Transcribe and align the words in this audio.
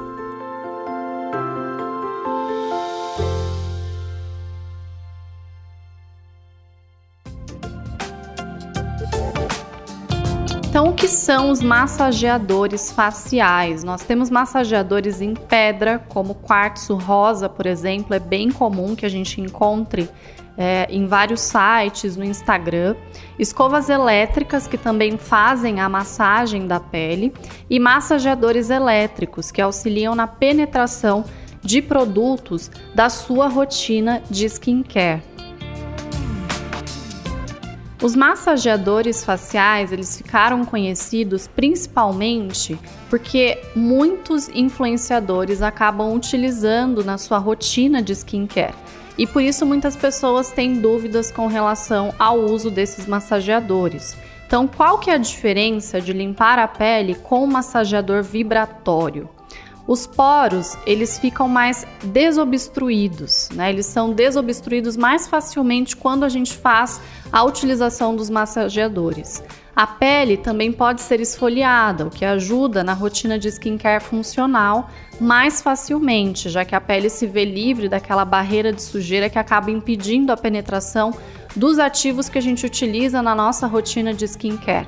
São 11.13 11.49
os 11.49 11.61
massageadores 11.61 12.91
faciais? 12.91 13.83
Nós 13.83 14.03
temos 14.03 14.29
massageadores 14.29 15.21
em 15.21 15.33
pedra, 15.33 15.99
como 16.09 16.35
quartzo 16.35 16.95
rosa, 16.95 17.47
por 17.47 17.65
exemplo, 17.65 18.13
é 18.13 18.19
bem 18.19 18.51
comum 18.51 18.95
que 18.95 19.05
a 19.05 19.09
gente 19.09 19.39
encontre 19.39 20.09
é, 20.57 20.87
em 20.89 21.07
vários 21.07 21.41
sites, 21.41 22.15
no 22.15 22.23
Instagram, 22.23 22.95
escovas 23.37 23.89
elétricas 23.89 24.67
que 24.67 24.77
também 24.77 25.17
fazem 25.17 25.79
a 25.79 25.89
massagem 25.89 26.67
da 26.67 26.79
pele 26.79 27.33
e 27.69 27.79
massageadores 27.79 28.69
elétricos 28.69 29.51
que 29.51 29.61
auxiliam 29.61 30.15
na 30.15 30.27
penetração 30.27 31.25
de 31.61 31.81
produtos 31.81 32.69
da 32.93 33.09
sua 33.09 33.47
rotina 33.47 34.21
de 34.29 34.45
skincare. 34.45 35.32
Os 38.03 38.17
massageadores 38.17 39.23
faciais, 39.23 39.93
eles 39.93 40.17
ficaram 40.17 40.65
conhecidos 40.65 41.47
principalmente 41.47 42.77
porque 43.09 43.57
muitos 43.73 44.49
influenciadores 44.49 45.61
acabam 45.61 46.13
utilizando 46.13 47.01
na 47.01 47.17
sua 47.17 47.37
rotina 47.37 48.01
de 48.01 48.11
skincare. 48.11 48.75
E 49.17 49.25
por 49.25 49.41
isso 49.41 49.65
muitas 49.65 49.95
pessoas 49.95 50.51
têm 50.51 50.81
dúvidas 50.81 51.31
com 51.31 51.47
relação 51.47 52.13
ao 52.19 52.39
uso 52.41 52.69
desses 52.69 53.07
massageadores. 53.07 54.17
Então, 54.45 54.67
qual 54.67 54.99
que 54.99 55.09
é 55.09 55.13
a 55.13 55.17
diferença 55.17 56.01
de 56.01 56.11
limpar 56.11 56.59
a 56.59 56.67
pele 56.67 57.15
com 57.15 57.45
um 57.45 57.47
massageador 57.47 58.21
vibratório? 58.21 59.29
Os 59.85 60.07
poros, 60.07 60.77
eles 60.85 61.19
ficam 61.19 61.49
mais 61.49 61.85
desobstruídos, 62.03 63.49
né? 63.53 63.69
Eles 63.69 63.85
são 63.85 64.13
desobstruídos 64.13 64.95
mais 64.95 65.27
facilmente 65.27 65.97
quando 65.97 66.23
a 66.23 66.29
gente 66.29 66.55
faz 66.55 67.01
a 67.29 67.43
utilização 67.43 68.15
dos 68.15 68.29
massageadores. 68.29 69.43
A 69.75 69.85
pele 69.85 70.37
também 70.37 70.71
pode 70.71 71.01
ser 71.01 71.19
esfoliada, 71.19 72.05
o 72.05 72.09
que 72.09 72.23
ajuda 72.23 72.83
na 72.83 72.93
rotina 72.93 73.37
de 73.37 73.49
skincare 73.49 74.01
funcional 74.01 74.89
mais 75.19 75.61
facilmente, 75.61 76.47
já 76.49 76.63
que 76.63 76.75
a 76.75 76.81
pele 76.81 77.09
se 77.09 77.27
vê 77.27 77.43
livre 77.43 77.89
daquela 77.89 78.23
barreira 78.23 78.71
de 78.71 78.81
sujeira 78.81 79.29
que 79.29 79.39
acaba 79.39 79.69
impedindo 79.69 80.31
a 80.31 80.37
penetração 80.37 81.13
dos 81.55 81.77
ativos 81.77 82.29
que 82.29 82.37
a 82.37 82.41
gente 82.41 82.65
utiliza 82.65 83.21
na 83.21 83.35
nossa 83.35 83.67
rotina 83.67 84.13
de 84.13 84.25
skincare, 84.25 84.87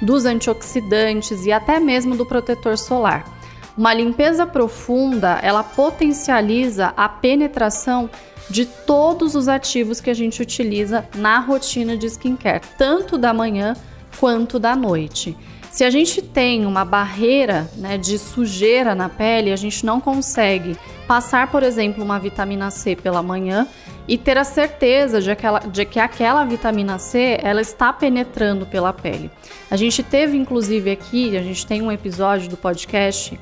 dos 0.00 0.24
antioxidantes 0.24 1.46
e 1.46 1.50
até 1.50 1.80
mesmo 1.80 2.14
do 2.14 2.24
protetor 2.24 2.78
solar. 2.78 3.35
Uma 3.76 3.92
limpeza 3.92 4.46
profunda, 4.46 5.38
ela 5.42 5.62
potencializa 5.62 6.94
a 6.96 7.08
penetração 7.08 8.08
de 8.48 8.64
todos 8.64 9.34
os 9.34 9.48
ativos 9.48 10.00
que 10.00 10.08
a 10.08 10.14
gente 10.14 10.40
utiliza 10.40 11.06
na 11.14 11.38
rotina 11.40 11.96
de 11.96 12.06
skincare, 12.06 12.62
tanto 12.78 13.18
da 13.18 13.34
manhã 13.34 13.76
quanto 14.18 14.58
da 14.58 14.74
noite. 14.74 15.36
Se 15.70 15.84
a 15.84 15.90
gente 15.90 16.22
tem 16.22 16.64
uma 16.64 16.86
barreira 16.86 17.68
né, 17.76 17.98
de 17.98 18.18
sujeira 18.18 18.94
na 18.94 19.10
pele, 19.10 19.52
a 19.52 19.56
gente 19.56 19.84
não 19.84 20.00
consegue 20.00 20.74
passar, 21.06 21.50
por 21.50 21.62
exemplo, 21.62 22.02
uma 22.02 22.18
vitamina 22.18 22.70
C 22.70 22.96
pela 22.96 23.22
manhã 23.22 23.68
e 24.08 24.16
ter 24.16 24.38
a 24.38 24.44
certeza 24.44 25.20
de, 25.20 25.30
aquela, 25.30 25.58
de 25.58 25.84
que 25.84 26.00
aquela 26.00 26.44
vitamina 26.44 26.98
C 26.98 27.38
ela 27.42 27.60
está 27.60 27.92
penetrando 27.92 28.64
pela 28.64 28.90
pele. 28.90 29.30
A 29.70 29.76
gente 29.76 30.02
teve, 30.02 30.36
inclusive, 30.36 30.90
aqui, 30.90 31.36
a 31.36 31.42
gente 31.42 31.66
tem 31.66 31.82
um 31.82 31.92
episódio 31.92 32.48
do 32.48 32.56
podcast 32.56 33.38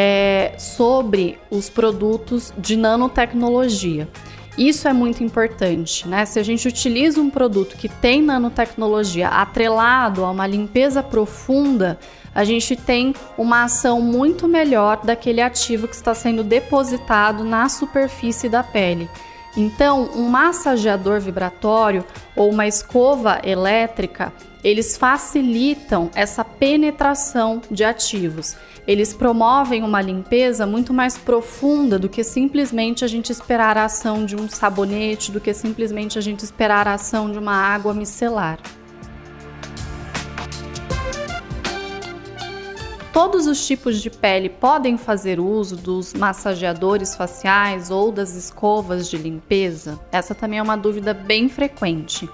é, 0.00 0.52
sobre 0.56 1.40
os 1.50 1.68
produtos 1.68 2.52
de 2.56 2.76
nanotecnologia. 2.76 4.08
Isso 4.56 4.86
é 4.86 4.92
muito 4.92 5.24
importante, 5.24 6.06
né? 6.06 6.24
Se 6.24 6.38
a 6.38 6.42
gente 6.44 6.68
utiliza 6.68 7.20
um 7.20 7.28
produto 7.28 7.76
que 7.76 7.88
tem 7.88 8.22
nanotecnologia 8.22 9.26
atrelado 9.26 10.24
a 10.24 10.30
uma 10.30 10.46
limpeza 10.46 11.02
profunda, 11.02 11.98
a 12.32 12.44
gente 12.44 12.76
tem 12.76 13.12
uma 13.36 13.64
ação 13.64 14.00
muito 14.00 14.46
melhor 14.46 15.00
daquele 15.02 15.40
ativo 15.40 15.88
que 15.88 15.96
está 15.96 16.14
sendo 16.14 16.44
depositado 16.44 17.42
na 17.42 17.68
superfície 17.68 18.48
da 18.48 18.62
pele. 18.62 19.10
Então, 19.56 20.10
um 20.14 20.28
massageador 20.28 21.20
vibratório 21.20 22.04
ou 22.36 22.50
uma 22.50 22.66
escova 22.66 23.40
elétrica, 23.42 24.32
eles 24.62 24.96
facilitam 24.96 26.10
essa 26.14 26.44
penetração 26.44 27.62
de 27.70 27.84
ativos. 27.84 28.56
Eles 28.86 29.12
promovem 29.12 29.82
uma 29.82 30.00
limpeza 30.00 30.66
muito 30.66 30.94
mais 30.94 31.18
profunda 31.18 31.98
do 31.98 32.08
que 32.08 32.24
simplesmente 32.24 33.04
a 33.04 33.08
gente 33.08 33.30
esperar 33.30 33.76
a 33.76 33.84
ação 33.84 34.24
de 34.24 34.34
um 34.34 34.48
sabonete, 34.48 35.30
do 35.30 35.40
que 35.40 35.52
simplesmente 35.52 36.18
a 36.18 36.22
gente 36.22 36.44
esperar 36.44 36.88
a 36.88 36.94
ação 36.94 37.30
de 37.30 37.38
uma 37.38 37.54
água 37.54 37.92
micelar. 37.92 38.58
Todos 43.18 43.48
os 43.48 43.66
tipos 43.66 44.00
de 44.00 44.10
pele 44.10 44.48
podem 44.48 44.96
fazer 44.96 45.40
uso 45.40 45.74
dos 45.74 46.14
massageadores 46.14 47.16
faciais 47.16 47.90
ou 47.90 48.12
das 48.12 48.36
escovas 48.36 49.10
de 49.10 49.16
limpeza? 49.16 49.98
Essa 50.12 50.36
também 50.36 50.60
é 50.60 50.62
uma 50.62 50.76
dúvida 50.76 51.12
bem 51.12 51.48
frequente. 51.48 52.30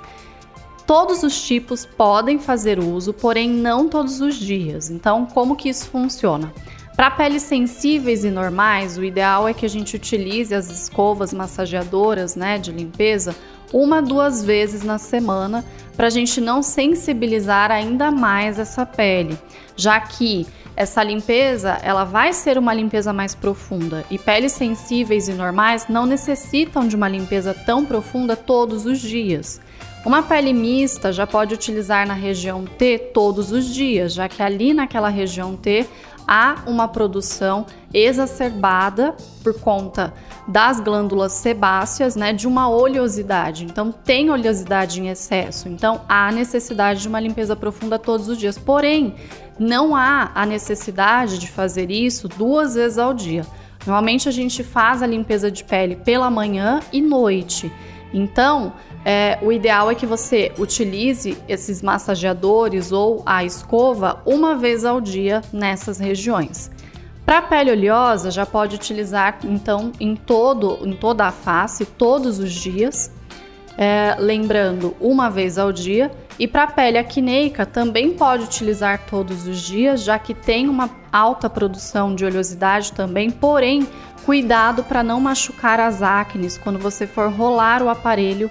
Todos 0.86 1.22
os 1.22 1.40
tipos 1.40 1.86
podem 1.86 2.38
fazer 2.38 2.78
uso, 2.78 3.14
porém 3.14 3.48
não 3.48 3.88
todos 3.88 4.20
os 4.20 4.34
dias. 4.34 4.90
Então, 4.90 5.24
como 5.24 5.56
que 5.56 5.70
isso 5.70 5.86
funciona? 5.86 6.52
Para 6.96 7.10
peles 7.10 7.42
sensíveis 7.42 8.24
e 8.24 8.30
normais, 8.30 8.96
o 8.96 9.02
ideal 9.02 9.48
é 9.48 9.52
que 9.52 9.66
a 9.66 9.68
gente 9.68 9.96
utilize 9.96 10.54
as 10.54 10.70
escovas 10.70 11.34
massageadoras, 11.34 12.36
né, 12.36 12.56
de 12.56 12.70
limpeza, 12.70 13.34
uma, 13.72 14.00
duas 14.00 14.44
vezes 14.44 14.84
na 14.84 14.96
semana, 14.96 15.64
para 15.96 16.06
a 16.06 16.10
gente 16.10 16.40
não 16.40 16.62
sensibilizar 16.62 17.72
ainda 17.72 18.12
mais 18.12 18.60
essa 18.60 18.86
pele, 18.86 19.36
já 19.76 20.00
que 20.00 20.46
essa 20.76 21.02
limpeza 21.02 21.80
ela 21.82 22.04
vai 22.04 22.32
ser 22.32 22.58
uma 22.58 22.72
limpeza 22.72 23.12
mais 23.12 23.34
profunda 23.34 24.04
e 24.08 24.16
peles 24.16 24.52
sensíveis 24.52 25.28
e 25.28 25.32
normais 25.32 25.86
não 25.88 26.06
necessitam 26.06 26.86
de 26.86 26.94
uma 26.94 27.08
limpeza 27.08 27.54
tão 27.66 27.84
profunda 27.84 28.36
todos 28.36 28.86
os 28.86 29.00
dias. 29.00 29.60
Uma 30.04 30.22
pele 30.22 30.52
mista 30.52 31.12
já 31.12 31.26
pode 31.26 31.54
utilizar 31.54 32.06
na 32.06 32.12
região 32.12 32.64
T 32.64 32.98
todos 33.14 33.50
os 33.50 33.72
dias, 33.72 34.12
já 34.12 34.28
que 34.28 34.42
ali 34.42 34.74
naquela 34.74 35.08
região 35.08 35.56
T 35.56 35.86
há 36.26 36.56
uma 36.66 36.88
produção 36.88 37.66
exacerbada 37.92 39.14
por 39.42 39.58
conta 39.60 40.12
das 40.46 40.80
glândulas 40.80 41.32
sebáceas, 41.32 42.16
né, 42.16 42.32
de 42.32 42.46
uma 42.46 42.68
oleosidade. 42.68 43.64
Então 43.64 43.92
tem 43.92 44.30
oleosidade 44.30 45.00
em 45.00 45.08
excesso. 45.08 45.68
Então 45.68 46.02
há 46.08 46.30
necessidade 46.32 47.00
de 47.02 47.08
uma 47.08 47.20
limpeza 47.20 47.56
profunda 47.56 47.98
todos 47.98 48.28
os 48.28 48.36
dias. 48.36 48.58
Porém, 48.58 49.14
não 49.58 49.94
há 49.94 50.30
a 50.34 50.44
necessidade 50.44 51.38
de 51.38 51.50
fazer 51.50 51.90
isso 51.90 52.28
duas 52.28 52.74
vezes 52.74 52.98
ao 52.98 53.14
dia. 53.14 53.46
Normalmente 53.86 54.28
a 54.28 54.32
gente 54.32 54.62
faz 54.62 55.02
a 55.02 55.06
limpeza 55.06 55.50
de 55.50 55.62
pele 55.62 55.96
pela 55.96 56.30
manhã 56.30 56.80
e 56.92 57.00
noite. 57.00 57.70
Então, 58.14 58.72
é, 59.04 59.36
o 59.42 59.50
ideal 59.50 59.90
é 59.90 59.94
que 59.94 60.06
você 60.06 60.52
utilize 60.56 61.36
esses 61.48 61.82
massageadores 61.82 62.92
ou 62.92 63.22
a 63.26 63.44
escova 63.44 64.22
uma 64.24 64.54
vez 64.54 64.84
ao 64.84 65.00
dia 65.00 65.42
nessas 65.52 65.98
regiões. 65.98 66.70
Para 67.26 67.42
pele 67.42 67.72
oleosa, 67.72 68.30
já 68.30 68.46
pode 68.46 68.76
utilizar 68.76 69.38
então 69.42 69.90
em 69.98 70.14
todo, 70.14 70.78
em 70.82 70.92
toda 70.92 71.24
a 71.26 71.32
face, 71.32 71.84
todos 71.84 72.38
os 72.38 72.52
dias, 72.52 73.10
é, 73.76 74.14
lembrando 74.18 74.94
uma 75.00 75.28
vez 75.28 75.58
ao 75.58 75.72
dia. 75.72 76.10
E 76.38 76.48
para 76.48 76.66
pele 76.66 76.98
acneica 76.98 77.64
também 77.64 78.12
pode 78.12 78.44
utilizar 78.44 79.06
todos 79.06 79.46
os 79.46 79.60
dias, 79.60 80.02
já 80.02 80.18
que 80.18 80.34
tem 80.34 80.68
uma 80.68 80.90
alta 81.12 81.48
produção 81.48 82.14
de 82.14 82.24
oleosidade 82.24 82.92
também, 82.92 83.30
porém 83.30 83.86
cuidado 84.24 84.82
para 84.82 85.02
não 85.02 85.20
machucar 85.20 85.78
as 85.78 86.02
acnes 86.02 86.58
quando 86.58 86.78
você 86.78 87.06
for 87.06 87.30
rolar 87.30 87.82
o 87.82 87.88
aparelho 87.88 88.50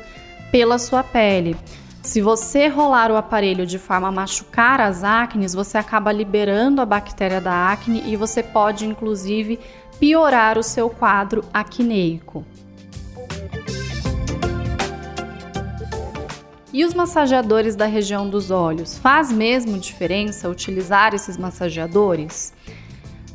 pela 0.52 0.78
sua 0.78 1.04
pele. 1.04 1.58
Se 2.02 2.22
você 2.22 2.68
rolar 2.68 3.12
o 3.12 3.16
aparelho 3.16 3.66
de 3.66 3.80
forma 3.80 4.10
a 4.10 4.12
machucar 4.12 4.80
as 4.80 5.04
acnes, 5.04 5.54
você 5.54 5.78
acaba 5.78 6.12
liberando 6.12 6.82
a 6.82 6.86
bactéria 6.86 7.42
da 7.42 7.72
acne 7.72 8.04
e 8.06 8.16
você 8.16 8.44
pode 8.44 8.86
inclusive 8.86 9.60
piorar 10.00 10.58
o 10.58 10.64
seu 10.64 10.90
quadro 10.90 11.44
acneico. 11.54 12.46
E 16.74 16.84
os 16.84 16.96
massageadores 16.96 17.76
da 17.76 17.86
região 17.86 18.28
dos 18.28 18.50
olhos? 18.50 18.98
Faz 18.98 19.32
mesmo 19.32 19.78
diferença 19.78 20.50
utilizar 20.50 21.14
esses 21.14 21.38
massageadores? 21.38 22.52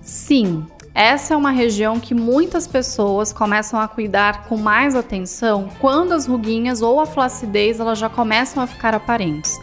Sim, 0.03 0.67
essa 0.93 1.35
é 1.35 1.37
uma 1.37 1.53
região 1.53 2.01
que 2.01 2.15
muitas 2.15 2.67
pessoas 2.67 3.33
começam 3.33 3.79
a 3.79 3.87
cuidar 3.87 4.49
com 4.49 4.57
mais 4.57 4.97
atenção 4.97 5.69
quando 5.79 6.15
as 6.15 6.27
ruguinhas 6.27 6.83
ou 6.83 6.99
a 6.99 7.07
flacidez 7.07 7.79
elas 7.79 8.01
já 8.01 8.09
começam 8.09 8.61
a 8.61 8.67
ficar 8.67 8.93
aparentes. 8.93 9.57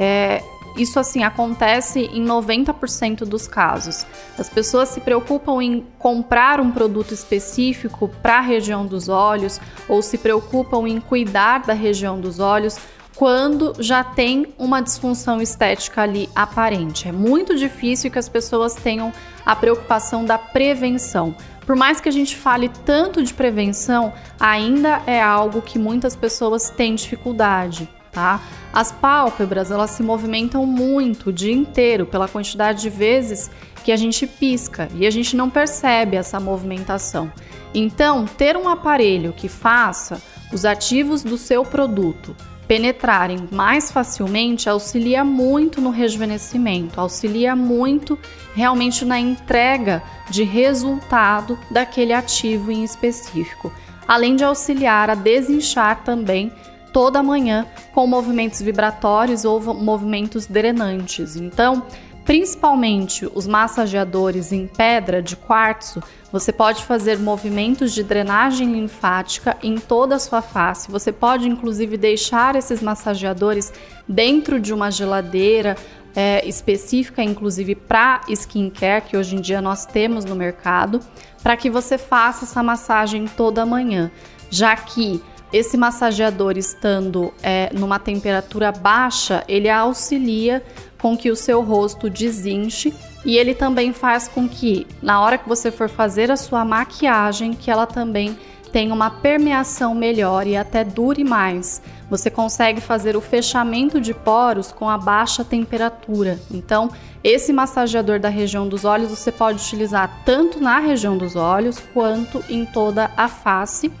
É, 0.00 0.42
isso 0.74 0.98
assim 0.98 1.22
acontece 1.22 2.00
em 2.00 2.24
90% 2.24 3.26
dos 3.26 3.46
casos. 3.46 4.06
As 4.38 4.48
pessoas 4.48 4.88
se 4.88 5.00
preocupam 5.00 5.60
em 5.60 5.86
comprar 5.98 6.58
um 6.58 6.70
produto 6.70 7.12
específico 7.12 8.08
para 8.22 8.38
a 8.38 8.40
região 8.40 8.86
dos 8.86 9.10
olhos 9.10 9.60
ou 9.86 10.00
se 10.00 10.16
preocupam 10.16 10.88
em 10.88 10.98
cuidar 11.00 11.66
da 11.66 11.74
região 11.74 12.18
dos 12.18 12.38
olhos 12.38 12.78
quando 13.16 13.74
já 13.78 14.02
tem 14.02 14.54
uma 14.58 14.80
disfunção 14.80 15.42
estética 15.42 16.02
ali 16.02 16.28
aparente. 16.34 17.08
É 17.08 17.12
muito 17.12 17.56
difícil 17.56 18.10
que 18.10 18.18
as 18.18 18.28
pessoas 18.28 18.74
tenham 18.74 19.12
a 19.44 19.54
preocupação 19.54 20.24
da 20.24 20.38
prevenção. 20.38 21.34
Por 21.66 21.76
mais 21.76 22.00
que 22.00 22.08
a 22.08 22.12
gente 22.12 22.36
fale 22.36 22.70
tanto 22.84 23.22
de 23.22 23.34
prevenção, 23.34 24.12
ainda 24.38 25.02
é 25.06 25.20
algo 25.20 25.62
que 25.62 25.78
muitas 25.78 26.16
pessoas 26.16 26.70
têm 26.70 26.94
dificuldade. 26.94 27.88
Tá? 28.10 28.40
As 28.72 28.90
pálpebras 28.90 29.70
elas 29.70 29.90
se 29.90 30.02
movimentam 30.02 30.66
muito 30.66 31.30
o 31.30 31.32
dia 31.32 31.52
inteiro 31.52 32.06
pela 32.06 32.26
quantidade 32.26 32.82
de 32.82 32.90
vezes 32.90 33.48
que 33.84 33.92
a 33.92 33.96
gente 33.96 34.26
pisca 34.26 34.88
e 34.96 35.06
a 35.06 35.10
gente 35.10 35.36
não 35.36 35.48
percebe 35.48 36.16
essa 36.16 36.40
movimentação. 36.40 37.30
Então, 37.72 38.24
ter 38.26 38.56
um 38.56 38.68
aparelho 38.68 39.32
que 39.32 39.48
faça 39.48 40.20
os 40.52 40.64
ativos 40.64 41.22
do 41.22 41.38
seu 41.38 41.64
produto 41.64 42.34
penetrarem 42.70 43.48
mais 43.50 43.90
facilmente 43.90 44.68
auxilia 44.68 45.24
muito 45.24 45.80
no 45.80 45.90
rejuvenescimento, 45.90 47.00
auxilia 47.00 47.56
muito 47.56 48.16
realmente 48.54 49.04
na 49.04 49.18
entrega 49.18 50.00
de 50.30 50.44
resultado 50.44 51.58
daquele 51.68 52.12
ativo 52.12 52.70
em 52.70 52.84
específico, 52.84 53.72
além 54.06 54.36
de 54.36 54.44
auxiliar 54.44 55.10
a 55.10 55.16
desinchar 55.16 56.04
também 56.04 56.52
toda 56.92 57.24
manhã 57.24 57.66
com 57.92 58.06
movimentos 58.06 58.62
vibratórios 58.62 59.44
ou 59.44 59.60
movimentos 59.74 60.46
drenantes. 60.46 61.34
Então, 61.34 61.84
principalmente 62.30 63.28
os 63.34 63.48
massageadores 63.48 64.52
em 64.52 64.64
pedra 64.64 65.20
de 65.20 65.34
quartzo, 65.34 66.00
você 66.30 66.52
pode 66.52 66.84
fazer 66.84 67.18
movimentos 67.18 67.92
de 67.92 68.04
drenagem 68.04 68.72
linfática 68.72 69.56
em 69.60 69.74
toda 69.74 70.14
a 70.14 70.18
sua 70.20 70.40
face. 70.40 70.92
Você 70.92 71.10
pode 71.10 71.48
inclusive 71.48 71.96
deixar 71.96 72.54
esses 72.54 72.80
massageadores 72.80 73.72
dentro 74.06 74.60
de 74.60 74.72
uma 74.72 74.92
geladeira 74.92 75.76
é, 76.14 76.48
específica, 76.48 77.20
inclusive 77.20 77.74
para 77.74 78.20
skincare, 78.28 79.06
que 79.06 79.16
hoje 79.16 79.34
em 79.34 79.40
dia 79.40 79.60
nós 79.60 79.84
temos 79.84 80.24
no 80.24 80.36
mercado, 80.36 81.00
para 81.42 81.56
que 81.56 81.68
você 81.68 81.98
faça 81.98 82.44
essa 82.44 82.62
massagem 82.62 83.26
toda 83.26 83.66
manhã, 83.66 84.08
já 84.48 84.76
que 84.76 85.20
esse 85.52 85.76
massageador 85.76 86.56
estando 86.56 87.32
é, 87.42 87.70
numa 87.72 87.98
temperatura 87.98 88.70
baixa, 88.70 89.44
ele 89.48 89.68
auxilia 89.68 90.62
com 90.98 91.16
que 91.16 91.30
o 91.30 91.36
seu 91.36 91.62
rosto 91.62 92.08
desinche 92.08 92.94
e 93.24 93.36
ele 93.36 93.54
também 93.54 93.92
faz 93.92 94.28
com 94.28 94.48
que 94.48 94.86
na 95.02 95.20
hora 95.20 95.38
que 95.38 95.48
você 95.48 95.70
for 95.70 95.88
fazer 95.88 96.30
a 96.30 96.36
sua 96.36 96.64
maquiagem, 96.64 97.52
que 97.52 97.70
ela 97.70 97.86
também 97.86 98.36
tenha 98.70 98.94
uma 98.94 99.10
permeação 99.10 99.94
melhor 99.94 100.46
e 100.46 100.56
até 100.56 100.84
dure 100.84 101.24
mais. 101.24 101.82
Você 102.08 102.30
consegue 102.30 102.80
fazer 102.80 103.16
o 103.16 103.20
fechamento 103.20 104.00
de 104.00 104.14
poros 104.14 104.72
com 104.72 104.88
a 104.88 104.98
baixa 104.98 105.44
temperatura. 105.44 106.38
Então, 106.50 106.90
esse 107.22 107.52
massageador 107.52 108.18
da 108.18 108.28
região 108.28 108.68
dos 108.68 108.84
olhos 108.84 109.10
você 109.10 109.30
pode 109.30 109.58
utilizar 109.58 110.22
tanto 110.24 110.60
na 110.60 110.78
região 110.78 111.16
dos 111.16 111.36
olhos 111.36 111.78
quanto 111.92 112.42
em 112.48 112.64
toda 112.64 113.10
a 113.16 113.28
face, 113.28 113.92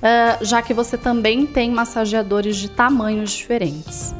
uh, 0.00 0.44
já 0.44 0.62
que 0.62 0.74
você 0.74 0.96
também 0.98 1.46
tem 1.46 1.70
massageadores 1.70 2.56
de 2.56 2.70
tamanhos 2.70 3.32
diferentes. 3.32 4.14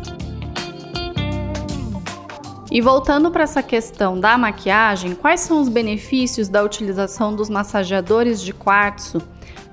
E 2.70 2.80
voltando 2.80 3.32
para 3.32 3.42
essa 3.42 3.64
questão 3.64 4.18
da 4.18 4.38
maquiagem, 4.38 5.14
quais 5.14 5.40
são 5.40 5.60
os 5.60 5.68
benefícios 5.68 6.48
da 6.48 6.62
utilização 6.62 7.34
dos 7.34 7.50
massageadores 7.50 8.40
de 8.40 8.52
quartzo 8.52 9.20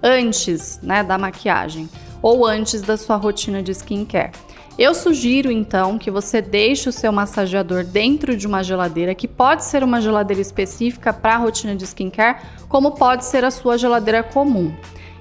antes 0.02 0.80
né, 0.82 1.04
da 1.04 1.16
maquiagem 1.16 1.88
ou 2.24 2.44
antes 2.44 2.82
da 2.82 2.98
sua 2.98 3.16
rotina 3.16 3.62
de 3.62 3.72
skincare? 3.72 4.32
Eu 4.80 4.96
sugiro 4.96 5.52
então 5.52 5.98
que 5.98 6.10
você 6.10 6.42
deixe 6.42 6.90
o 6.90 6.92
seu 6.92 7.12
massageador 7.12 7.84
dentro 7.84 8.36
de 8.36 8.46
uma 8.46 8.64
geladeira, 8.64 9.14
que 9.14 9.28
pode 9.28 9.64
ser 9.64 9.84
uma 9.84 10.02
geladeira 10.02 10.42
específica 10.42 11.12
para 11.12 11.36
a 11.36 11.38
rotina 11.38 11.76
de 11.76 11.84
skincare, 11.84 12.40
como 12.68 12.92
pode 12.92 13.26
ser 13.26 13.44
a 13.44 13.52
sua 13.52 13.78
geladeira 13.78 14.24
comum. 14.24 14.72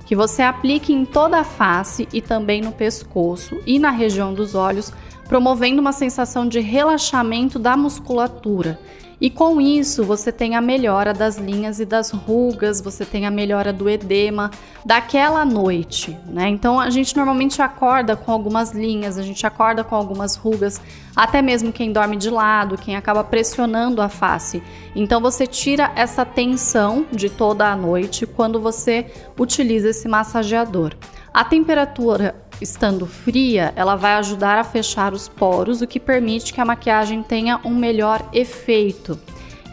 Que 0.06 0.16
você 0.16 0.42
aplique 0.42 0.92
em 0.92 1.04
toda 1.04 1.40
a 1.40 1.44
face 1.44 2.08
e 2.12 2.22
também 2.22 2.62
no 2.62 2.72
pescoço 2.72 3.60
e 3.66 3.78
na 3.78 3.90
região 3.90 4.32
dos 4.32 4.54
olhos 4.54 4.92
promovendo 5.28 5.80
uma 5.80 5.92
sensação 5.92 6.48
de 6.48 6.60
relaxamento 6.60 7.58
da 7.58 7.76
musculatura. 7.76 8.78
E 9.18 9.30
com 9.30 9.60
isso 9.60 10.04
você 10.04 10.30
tem 10.30 10.56
a 10.56 10.60
melhora 10.60 11.14
das 11.14 11.38
linhas 11.38 11.80
e 11.80 11.86
das 11.86 12.10
rugas, 12.10 12.82
você 12.82 13.04
tem 13.04 13.24
a 13.24 13.30
melhora 13.30 13.72
do 13.72 13.88
edema 13.88 14.50
daquela 14.84 15.42
noite, 15.42 16.16
né? 16.26 16.48
Então 16.48 16.78
a 16.78 16.90
gente 16.90 17.16
normalmente 17.16 17.62
acorda 17.62 18.14
com 18.14 18.30
algumas 18.30 18.72
linhas, 18.72 19.16
a 19.16 19.22
gente 19.22 19.46
acorda 19.46 19.82
com 19.82 19.94
algumas 19.94 20.36
rugas, 20.36 20.80
até 21.14 21.40
mesmo 21.40 21.72
quem 21.72 21.92
dorme 21.92 22.16
de 22.16 22.28
lado, 22.28 22.76
quem 22.76 22.94
acaba 22.94 23.24
pressionando 23.24 24.02
a 24.02 24.08
face. 24.10 24.62
Então 24.94 25.18
você 25.18 25.46
tira 25.46 25.90
essa 25.96 26.24
tensão 26.24 27.06
de 27.10 27.30
toda 27.30 27.72
a 27.72 27.74
noite 27.74 28.26
quando 28.26 28.60
você 28.60 29.06
utiliza 29.38 29.88
esse 29.88 30.06
massageador. 30.06 30.92
A 31.32 31.44
temperatura 31.44 32.34
estando 32.60 33.06
fria, 33.06 33.72
ela 33.76 33.96
vai 33.96 34.14
ajudar 34.14 34.58
a 34.58 34.64
fechar 34.64 35.12
os 35.12 35.28
poros, 35.28 35.82
o 35.82 35.86
que 35.86 36.00
permite 36.00 36.52
que 36.52 36.60
a 36.60 36.64
maquiagem 36.64 37.22
tenha 37.22 37.60
um 37.64 37.74
melhor 37.74 38.26
efeito. 38.32 39.18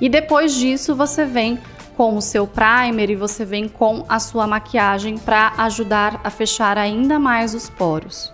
E 0.02 0.10
depois 0.10 0.54
disso, 0.56 0.96
você 0.96 1.26
vem 1.26 1.60
com 1.96 2.18
o 2.18 2.22
seu 2.22 2.48
primer 2.48 3.10
e 3.10 3.16
você 3.16 3.46
vem 3.46 3.68
com 3.68 4.04
a 4.10 4.20
sua 4.20 4.48
maquiagem 4.48 5.18
para 5.18 5.54
ajudar 5.58 6.20
a 6.24 6.30
fechar 6.30 6.78
ainda 6.78 7.20
mais 7.20 7.54
os 7.54 7.70
poros. 7.70 8.34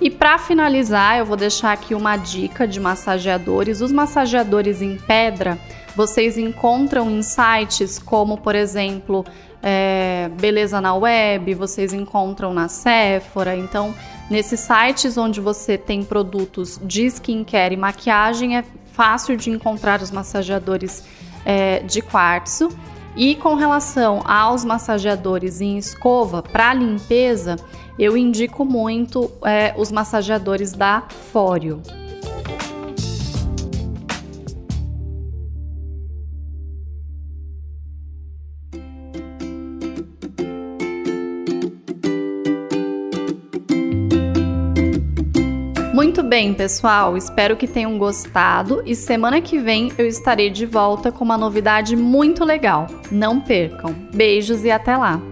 E 0.00 0.10
para 0.10 0.38
finalizar, 0.38 1.18
eu 1.18 1.24
vou 1.24 1.36
deixar 1.36 1.72
aqui 1.72 1.94
uma 1.94 2.16
dica 2.16 2.66
de 2.66 2.80
massageadores. 2.80 3.80
Os 3.80 3.92
massageadores 3.92 4.82
em 4.82 4.96
pedra 4.96 5.58
vocês 5.94 6.38
encontram 6.38 7.10
em 7.10 7.22
sites 7.22 7.98
como, 7.98 8.38
por 8.38 8.54
exemplo, 8.54 9.24
é, 9.62 10.30
Beleza 10.40 10.80
na 10.80 10.94
Web, 10.94 11.54
vocês 11.54 11.92
encontram 11.92 12.52
na 12.52 12.68
Sephora. 12.68 13.56
Então, 13.56 13.94
nesses 14.28 14.60
sites 14.60 15.16
onde 15.16 15.40
você 15.40 15.78
tem 15.78 16.02
produtos 16.02 16.80
de 16.82 17.06
skincare 17.06 17.74
e 17.74 17.76
maquiagem, 17.76 18.56
é 18.56 18.64
fácil 18.92 19.36
de 19.36 19.50
encontrar 19.50 20.02
os 20.02 20.10
massageadores 20.10 21.04
é, 21.44 21.80
de 21.80 22.02
quartzo. 22.02 22.68
E 23.14 23.34
com 23.34 23.54
relação 23.54 24.22
aos 24.24 24.64
massageadores 24.64 25.60
em 25.60 25.76
escova 25.76 26.42
para 26.42 26.72
limpeza, 26.72 27.56
eu 27.98 28.16
indico 28.16 28.64
muito 28.64 29.30
é, 29.44 29.74
os 29.76 29.92
massageadores 29.92 30.72
da 30.72 31.02
Fório. 31.30 31.82
Muito 46.22 46.30
bem, 46.30 46.54
pessoal, 46.54 47.16
espero 47.16 47.56
que 47.56 47.66
tenham 47.66 47.98
gostado 47.98 48.80
e 48.86 48.94
semana 48.94 49.40
que 49.40 49.58
vem 49.58 49.92
eu 49.98 50.06
estarei 50.06 50.50
de 50.50 50.64
volta 50.64 51.10
com 51.10 51.24
uma 51.24 51.36
novidade 51.36 51.96
muito 51.96 52.44
legal. 52.44 52.86
Não 53.10 53.40
percam. 53.40 53.92
Beijos 54.14 54.62
e 54.62 54.70
até 54.70 54.96
lá! 54.96 55.31